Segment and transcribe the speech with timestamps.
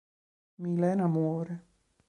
[0.57, 1.53] Milena muore.